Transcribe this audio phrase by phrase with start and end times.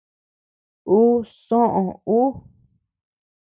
[0.97, 0.99] Ú
[1.45, 1.83] soʼö
[2.19, 2.19] ú.